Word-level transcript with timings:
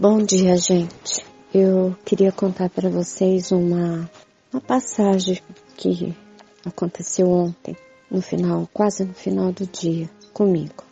Bom 0.00 0.16
dia, 0.16 0.56
gente. 0.56 1.22
Eu 1.52 1.94
queria 2.06 2.32
contar 2.32 2.70
para 2.70 2.88
vocês 2.88 3.52
uma, 3.52 4.10
uma 4.50 4.60
passagem 4.62 5.38
que 5.76 6.16
aconteceu 6.64 7.28
ontem, 7.28 7.76
no 8.10 8.22
final, 8.22 8.66
quase 8.72 9.04
no 9.04 9.12
final 9.12 9.52
do 9.52 9.66
dia, 9.66 10.08
comigo. 10.32 10.82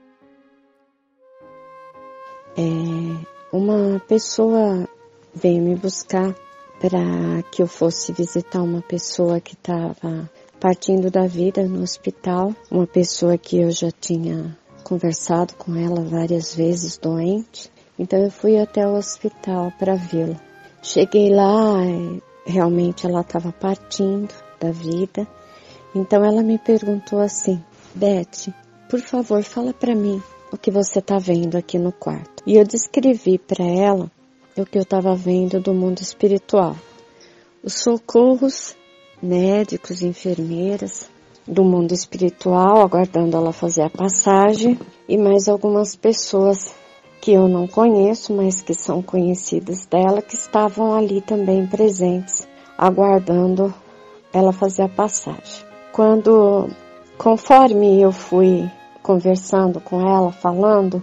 É, 2.55 3.27
uma 3.51 3.99
pessoa 4.01 4.87
veio 5.35 5.63
me 5.63 5.75
buscar 5.75 6.35
para 6.79 7.43
que 7.51 7.63
eu 7.63 7.67
fosse 7.67 8.13
visitar 8.13 8.61
uma 8.61 8.83
pessoa 8.83 9.41
que 9.41 9.55
estava 9.55 10.31
partindo 10.61 11.11
da 11.11 11.27
vida 11.27 11.67
no 11.67 11.81
hospital, 11.81 12.55
uma 12.71 12.87
pessoa 12.87 13.39
que 13.39 13.57
eu 13.57 13.71
já 13.71 13.91
tinha 13.91 14.55
conversado 14.85 15.55
com 15.55 15.75
ela 15.75 16.05
várias 16.05 16.55
vezes 16.55 16.99
doente 16.99 17.71
então 17.99 18.19
eu 18.21 18.31
fui 18.31 18.59
até 18.59 18.87
o 18.87 18.95
hospital 18.95 19.73
para 19.79 19.97
vê-la. 19.97 20.37
Cheguei 20.83 21.35
lá, 21.35 21.81
realmente 22.47 23.07
ela 23.07 23.23
estava 23.23 23.53
partindo 23.53 24.33
da 24.61 24.71
vida. 24.71 25.27
Então 25.95 26.25
ela 26.25 26.43
me 26.43 26.59
perguntou 26.59 27.19
assim: 27.19 27.63
Beth, 27.95 28.53
por 28.89 29.01
favor, 29.01 29.43
fala 29.43 29.73
para 29.73 29.95
mim 29.95 30.23
o 30.53 30.57
que 30.57 30.71
você 30.71 31.01
está 31.01 31.19
vendo 31.19 31.57
aqui 31.57 31.79
no 31.79 31.93
quarto. 31.93 32.43
E 32.47 32.57
eu 32.57 32.65
descrevi 32.65 33.39
para 33.39 33.65
ela 33.65 34.11
o 34.57 34.65
que 34.65 34.79
eu 34.79 34.83
estava 34.83 35.15
vendo 35.15 35.61
do 35.61 35.75
mundo 35.75 36.01
espiritual. 36.01 36.77
Os 37.63 37.75
socorros 37.75 38.77
médicos, 39.21 40.03
enfermeiras 40.03 41.11
do 41.47 41.65
mundo 41.65 41.93
espiritual, 41.93 42.83
aguardando 42.83 43.37
ela 43.37 43.53
fazer 43.53 43.83
a 43.83 43.91
passagem, 43.91 44.79
e 45.09 45.17
mais 45.17 45.49
algumas 45.49 45.97
pessoas 45.97 46.75
que 47.21 47.33
eu 47.33 47.49
não 47.49 47.67
conheço, 47.67 48.33
mas 48.33 48.63
que 48.63 48.75
são 48.75 49.03
conhecidas 49.03 49.87
dela, 49.87 50.23
que 50.23 50.35
estavam 50.35 50.95
ali 50.95 51.21
também 51.21 51.67
presentes, 51.67 52.47
aguardando 52.77 53.73
ela 54.33 54.53
fazer 54.53 54.83
a 54.83 54.89
passagem. 54.89 55.65
Quando, 55.93 56.69
conforme 57.17 58.01
eu 58.01 58.13
fui 58.13 58.71
conversando 59.03 59.81
com 59.81 60.01
ela, 60.01 60.31
falando, 60.31 61.03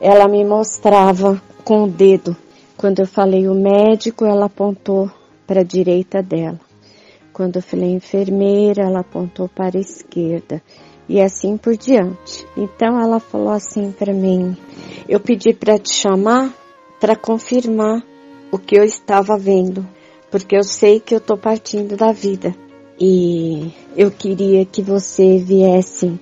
ela 0.00 0.28
me 0.28 0.44
mostrava 0.44 1.40
com 1.64 1.84
o 1.84 1.88
dedo. 1.88 2.36
Quando 2.76 3.00
eu 3.00 3.06
falei 3.06 3.48
o 3.48 3.54
médico, 3.54 4.24
ela 4.24 4.46
apontou 4.46 5.10
para 5.46 5.60
a 5.60 5.64
direita 5.64 6.22
dela. 6.22 6.60
Quando 7.32 7.56
eu 7.56 7.62
falei 7.62 7.92
enfermeira, 7.92 8.82
ela 8.82 9.00
apontou 9.00 9.48
para 9.48 9.78
a 9.78 9.80
esquerda 9.80 10.62
e 11.08 11.20
assim 11.20 11.56
por 11.56 11.76
diante. 11.76 12.46
Então 12.56 13.00
ela 13.00 13.20
falou 13.20 13.50
assim 13.50 13.92
para 13.92 14.12
mim: 14.12 14.56
Eu 15.08 15.20
pedi 15.20 15.52
para 15.52 15.78
te 15.78 15.92
chamar 15.92 16.52
para 17.00 17.14
confirmar 17.16 18.02
o 18.50 18.58
que 18.58 18.78
eu 18.78 18.84
estava 18.84 19.36
vendo, 19.38 19.86
porque 20.30 20.56
eu 20.56 20.64
sei 20.64 21.00
que 21.00 21.14
eu 21.14 21.18
estou 21.18 21.36
partindo 21.36 21.96
da 21.96 22.12
vida 22.12 22.54
e 22.98 23.72
eu 23.96 24.10
queria 24.10 24.64
que 24.64 24.80
você 24.80 25.38
viesse 25.38 26.18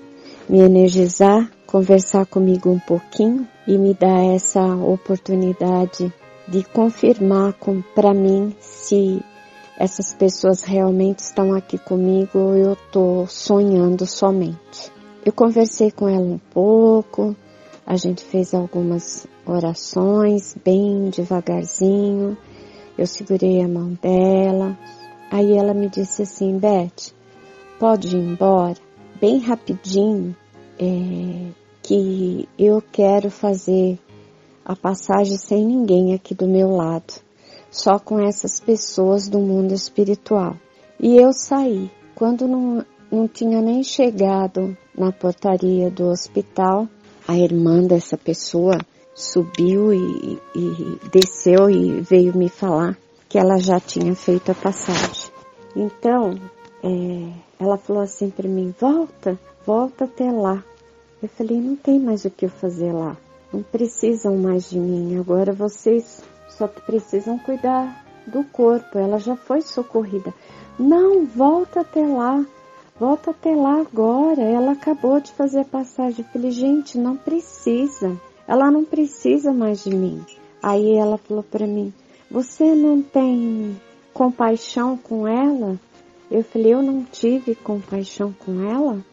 me 0.49 0.59
energizar, 0.59 1.51
conversar 1.67 2.27
comigo 2.27 2.71
um 2.71 2.79
pouquinho 2.79 3.47
e 3.67 3.79
me 3.79 3.95
dar 3.95 4.35
essa 4.35 4.63
oportunidade 4.63 6.13
de 6.47 6.63
confirmar 6.65 7.55
para 7.95 8.13
mim 8.13 8.55
se 8.61 9.23
essas 9.79 10.15
pessoas 10.15 10.63
realmente 10.63 11.21
estão 11.21 11.55
aqui 11.55 11.79
comigo 11.79 12.39
ou 12.39 12.57
eu 12.57 12.73
estou 12.75 13.27
sonhando 13.27 14.07
somente. 14.07 14.93
Eu 15.25 15.33
conversei 15.33 15.91
com 15.91 16.09
ela 16.09 16.21
um 16.21 16.39
pouco, 16.53 17.35
a 17.87 17.97
gente 17.97 18.25
fez 18.25 18.55
algumas 18.55 19.27
orações 19.47 20.57
bem 20.65 21.11
devagarzinho, 21.11 22.37
eu 22.97 23.07
segurei 23.07 23.63
a 23.63 23.69
mão 23.69 23.99
dela, 24.01 24.79
aí 25.31 25.53
ela 25.53 25.75
me 25.75 25.89
disse 25.89 26.23
assim, 26.23 26.59
Beth, 26.59 27.13
pode 27.79 28.17
ir 28.17 28.21
embora, 28.21 28.79
bem 29.21 29.39
rapidinho, 29.39 30.35
é, 30.79 31.51
que 31.83 32.49
eu 32.59 32.83
quero 32.93 33.31
fazer 33.31 33.99
a 34.65 34.75
passagem 34.75 35.37
sem 35.37 35.65
ninguém 35.65 36.15
aqui 36.15 36.35
do 36.35 36.49
meu 36.49 36.71
lado 36.71 37.25
só 37.75 37.99
com 37.99 38.21
essas 38.21 38.61
pessoas 38.61 39.29
do 39.29 39.41
mundo 39.41 39.75
espiritual. 39.75 40.57
E 41.01 41.17
eu 41.17 41.33
saí. 41.33 41.91
Quando 42.15 42.47
não, 42.47 42.87
não 43.11 43.27
tinha 43.27 43.61
nem 43.61 43.83
chegado 43.83 44.77
na 44.97 45.11
portaria 45.11 45.91
do 45.91 46.07
hospital, 46.07 46.89
a 47.27 47.37
irmã 47.37 47.83
dessa 47.83 48.17
pessoa 48.17 48.79
subiu 49.15 49.93
e, 49.93 50.41
e 50.55 50.99
desceu 51.11 51.71
e 51.71 52.01
veio 52.01 52.37
me 52.37 52.49
falar 52.49 52.99
que 53.29 53.39
ela 53.39 53.59
já 53.59 53.81
tinha 53.81 54.15
feito 54.15 54.53
a 54.53 54.55
passagem. 54.55 55.31
Então, 55.75 56.39
é, 56.83 57.33
ela 57.59 57.77
falou 57.77 58.03
assim 58.03 58.31
para 58.31 58.49
mim: 58.49 58.75
volta, 58.79 59.39
volta 59.67 60.05
até 60.05 60.31
lá. 60.31 60.63
Eu 61.23 61.29
falei: 61.29 61.61
não 61.61 61.77
tem 61.77 61.99
mais 61.99 62.25
o 62.25 62.31
que 62.31 62.45
eu 62.45 62.51
fazer 62.51 62.93
lá. 62.93 63.17
Não 63.53 63.63
precisam 63.63 64.37
mais 64.37 64.69
de 64.69 64.79
mim. 64.79 65.19
Agora 65.19 65.53
vocês 65.53 66.23
só 66.49 66.67
precisam 66.67 67.39
cuidar 67.39 68.05
do 68.27 68.45
corpo. 68.45 68.99
Ela 68.99 69.19
já 69.19 69.37
foi 69.37 69.63
socorrida. 69.63 70.35
Não, 70.79 71.25
volta 71.25 71.81
até 71.81 72.07
lá. 72.07 72.45
Volta 72.99 73.33
até 73.33 73.55
lá 73.55 73.81
agora. 73.81 74.41
Ela 74.41 74.73
acabou 74.73 75.21
de 75.21 75.33
fazer 75.33 75.61
a 75.61 75.65
passagem. 75.65 76.25
Eu 76.25 76.33
falei, 76.33 76.51
gente, 76.53 76.97
não 76.97 77.17
precisa. 77.17 78.17
Ela 78.47 78.71
não 78.71 78.85
precisa 78.85 79.53
mais 79.53 79.83
de 79.83 79.91
mim. 79.91 80.25
Aí 80.63 80.97
ela 80.97 81.19
falou 81.19 81.43
para 81.43 81.67
mim: 81.67 81.93
Você 82.31 82.75
não 82.75 83.03
tem 83.03 83.79
compaixão 84.13 84.97
com 84.97 85.27
ela? 85.27 85.79
Eu 86.31 86.45
falei: 86.45 86.73
Eu 86.73 86.83
não 86.83 87.05
tive 87.05 87.55
compaixão 87.55 88.33
com 88.33 88.63
ela? 88.63 89.05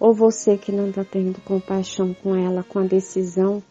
Ou 0.00 0.12
você 0.12 0.56
que 0.56 0.72
não 0.72 0.88
está 0.88 1.04
tendo 1.04 1.40
compaixão 1.42 2.14
com 2.14 2.34
ela, 2.34 2.62
com 2.62 2.78
a 2.78 2.84
decisão 2.84 3.62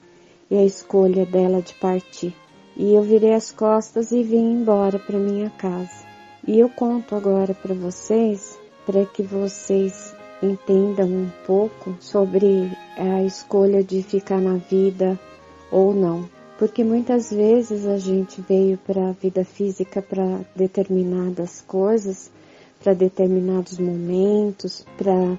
e 0.50 0.56
a 0.56 0.64
escolha 0.64 1.26
dela 1.26 1.62
de 1.62 1.74
partir? 1.76 2.34
E 2.78 2.94
eu 2.94 3.02
virei 3.04 3.34
as 3.34 3.52
costas 3.52 4.12
e 4.12 4.24
vim 4.24 4.54
embora 4.54 5.00
para 5.00 5.18
minha 5.18 5.50
casa. 5.50 6.06
E 6.48 6.60
eu 6.60 6.70
conto 6.70 7.16
agora 7.16 7.54
para 7.54 7.74
vocês, 7.74 8.60
para 8.86 9.06
que 9.06 9.24
vocês 9.24 10.16
entendam 10.42 11.08
um 11.08 11.30
pouco 11.46 11.96
sobre 12.00 12.72
a 12.98 13.24
escolha 13.24 13.84
de 13.84 14.04
ficar 14.04 14.40
na 14.40 14.58
vida 14.58 15.20
ou 15.72 15.94
não. 15.94 16.30
Porque 16.58 16.84
muitas 16.84 17.32
vezes 17.32 17.86
a 17.86 17.98
gente 17.98 18.42
veio 18.42 18.78
para 18.78 19.10
a 19.10 19.12
vida 19.12 19.44
física 19.44 20.02
para 20.02 20.42
determinadas 20.56 21.62
coisas, 21.68 22.32
para 22.82 22.94
determinados 22.94 23.78
momentos, 23.78 24.86
para 24.98 25.38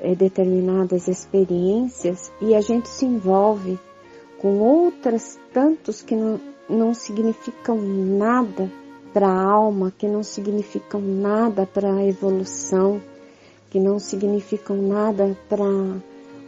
é, 0.00 0.14
determinadas 0.14 1.08
experiências 1.08 2.30
e 2.40 2.54
a 2.54 2.60
gente 2.60 2.88
se 2.88 3.04
envolve 3.04 3.78
com 4.38 4.58
outras 4.58 5.38
tantos 5.52 6.02
que 6.02 6.14
não, 6.14 6.40
não 6.68 6.94
significam 6.94 7.80
nada 7.80 8.70
para 9.12 9.28
a 9.28 9.42
alma, 9.42 9.92
que 9.96 10.06
não 10.06 10.22
significam 10.22 11.00
nada 11.00 11.66
para 11.66 11.92
a 11.92 12.04
evolução, 12.04 13.00
que 13.70 13.78
não 13.78 13.98
significam 13.98 14.76
nada 14.76 15.36
para 15.48 15.64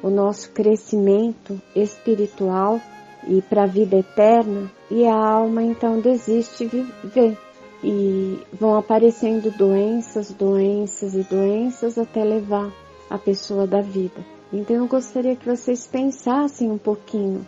o 0.02 0.10
nosso 0.10 0.50
crescimento 0.52 1.60
espiritual 1.74 2.80
e 3.28 3.42
para 3.42 3.64
a 3.64 3.66
vida 3.66 3.96
eterna, 3.96 4.70
e 4.90 5.06
a 5.06 5.14
alma 5.14 5.62
então 5.62 6.00
desiste 6.00 6.66
de 6.66 6.82
viver. 7.02 7.38
E 7.82 8.38
vão 8.52 8.76
aparecendo 8.76 9.50
doenças, 9.50 10.30
doenças 10.30 11.14
e 11.14 11.22
doenças 11.22 11.96
até 11.96 12.22
levar 12.22 12.70
a 13.08 13.18
pessoa 13.18 13.66
da 13.66 13.80
vida. 13.80 14.24
Então 14.52 14.76
eu 14.76 14.86
gostaria 14.86 15.34
que 15.34 15.48
vocês 15.48 15.86
pensassem 15.86 16.70
um 16.70 16.78
pouquinho 16.78 17.46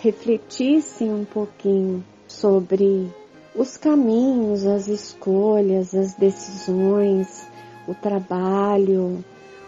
refletissem 0.00 1.12
um 1.12 1.24
pouquinho 1.24 2.02
sobre 2.26 3.10
os 3.54 3.76
caminhos, 3.76 4.66
as 4.66 4.88
escolhas, 4.88 5.94
as 5.94 6.14
decisões, 6.14 7.46
o 7.86 7.94
trabalho, 7.94 9.24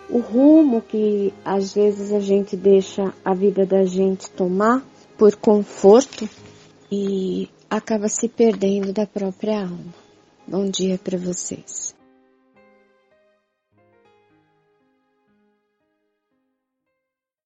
o 0.09 0.19
rumo 0.19 0.81
que 0.81 1.33
às 1.45 1.75
vezes 1.75 2.13
a 2.13 2.21
gente 2.21 2.57
deixa 2.57 3.13
a 3.25 3.35
vida 3.35 3.65
da 3.65 3.85
gente 3.85 4.31
tomar 4.31 4.83
por 5.17 5.37
conforto 5.37 6.29
e 6.91 7.49
acaba 7.71 8.09
se 8.09 8.29
perdendo 8.29 8.93
da 8.93 9.07
própria 9.07 9.63
alma. 9.63 9.95
Bom 10.47 10.69
dia 10.69 10.99
para 10.99 11.17
vocês. 11.17 11.95